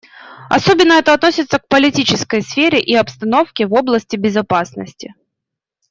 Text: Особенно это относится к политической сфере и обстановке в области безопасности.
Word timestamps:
Особенно 0.49 0.93
это 0.93 1.13
относится 1.13 1.59
к 1.59 1.67
политической 1.67 2.41
сфере 2.41 2.81
и 2.81 2.95
обстановке 2.95 3.67
в 3.67 3.73
области 3.73 4.15
безопасности. 4.15 5.13